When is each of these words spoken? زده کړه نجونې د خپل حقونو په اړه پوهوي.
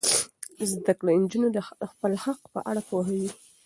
زده 0.71 0.93
کړه 0.99 1.11
نجونې 1.23 1.49
د 1.53 1.59
خپل 1.91 2.11
حقونو 2.23 2.51
په 2.53 2.59
اړه 2.69 2.81
پوهوي. 2.89 3.29